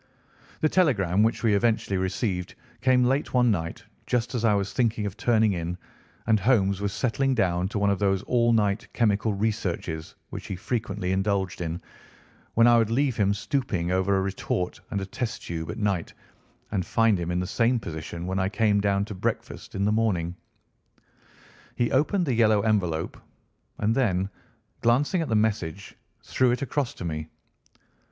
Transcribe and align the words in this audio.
The 0.61 0.67
telegram 0.69 1.21
which 1.21 1.43
we 1.43 1.53
eventually 1.53 1.95
received 1.97 2.55
came 2.81 3.03
late 3.03 3.35
one 3.35 3.51
night 3.51 3.83
just 4.07 4.33
as 4.33 4.43
I 4.43 4.55
was 4.55 4.73
thinking 4.73 5.05
of 5.05 5.15
turning 5.15 5.53
in 5.53 5.77
and 6.25 6.39
Holmes 6.39 6.81
was 6.81 6.91
settling 6.91 7.35
down 7.35 7.67
to 7.67 7.77
one 7.77 7.91
of 7.91 7.99
those 7.99 8.23
all 8.23 8.51
night 8.51 8.87
chemical 8.93 9.31
researches 9.35 10.15
which 10.31 10.47
he 10.47 10.55
frequently 10.55 11.11
indulged 11.11 11.61
in, 11.61 11.79
when 12.55 12.65
I 12.65 12.79
would 12.79 12.89
leave 12.89 13.15
him 13.17 13.31
stooping 13.35 13.91
over 13.91 14.17
a 14.17 14.21
retort 14.23 14.81
and 14.89 14.99
a 15.01 15.05
test 15.05 15.43
tube 15.43 15.69
at 15.69 15.77
night 15.77 16.15
and 16.71 16.83
find 16.83 17.19
him 17.19 17.29
in 17.29 17.39
the 17.39 17.45
same 17.45 17.79
position 17.79 18.25
when 18.25 18.39
I 18.39 18.49
came 18.49 18.81
down 18.81 19.05
to 19.05 19.13
breakfast 19.13 19.75
in 19.75 19.85
the 19.85 19.91
morning. 19.91 20.33
He 21.75 21.91
opened 21.91 22.25
the 22.25 22.33
yellow 22.33 22.61
envelope, 22.61 23.21
and 23.77 23.93
then, 23.93 24.31
glancing 24.81 25.21
at 25.21 25.29
the 25.29 25.35
message, 25.35 25.95
threw 26.23 26.49
it 26.49 26.63
across 26.63 26.95
to 26.95 27.05
me. 27.05 27.27